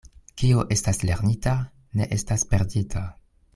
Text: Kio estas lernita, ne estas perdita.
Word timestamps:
Kio 0.41 0.63
estas 0.75 1.01
lernita, 1.09 1.53
ne 2.01 2.09
estas 2.19 2.47
perdita. 2.55 3.07